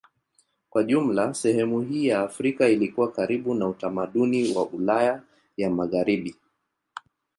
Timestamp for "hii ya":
1.81-2.19